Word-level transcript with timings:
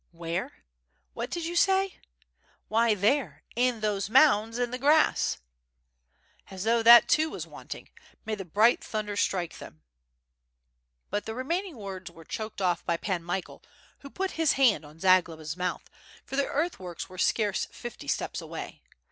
"Where? 0.13 0.63
what 1.13 1.29
did 1.29 1.45
you 1.45 1.55
say?" 1.55 1.99
"Why 2.69 2.95
there, 2.95 3.43
in 3.55 3.81
those 3.81 4.09
mounds 4.09 4.57
in 4.57 4.71
the 4.71 4.79
grass." 4.79 5.37
"As 6.49 6.63
though 6.63 6.81
that 6.81 7.07
too 7.07 7.29
was 7.29 7.45
wanting. 7.45 7.87
May 8.25 8.33
the 8.33 8.43
bright 8.43 8.83
thunder 8.83 9.15
strike 9.15 9.59
them...." 9.59 9.83
But 11.11 11.27
tha 11.27 11.35
remaining 11.35 11.77
words 11.77 12.09
were 12.09 12.25
choked 12.25 12.63
off 12.63 12.83
by 12.83 12.97
Pan 12.97 13.23
Michael, 13.23 13.61
who 13.99 14.09
put 14.09 14.31
his 14.41 14.53
hand 14.53 14.83
on 14.85 14.99
Zagloba's 14.99 15.55
mouth, 15.55 15.87
for 16.25 16.35
the 16.35 16.47
earthworks 16.47 17.07
were 17.07 17.19
scarce 17.19 17.65
fifty 17.65 18.07
steps 18.07 18.41
away. 18.41 18.81